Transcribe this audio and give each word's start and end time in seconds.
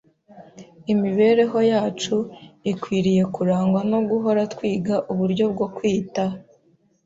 “Imibereho 0.93 1.59
yacu 1.71 2.15
ikwiriye 2.71 3.23
kurangwa 3.35 3.79
no 3.91 3.99
guhora 4.09 4.41
twiga 4.53 4.95
uburyo 5.11 5.45
bwo 5.53 5.67
kwita 5.75 6.23